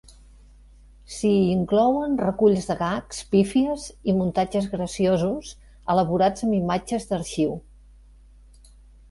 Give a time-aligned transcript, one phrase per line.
[1.15, 5.53] S'hi inclouen reculls de gags, pífies i muntatges graciosos
[5.97, 7.55] elaborats amb imatges d'arxiu.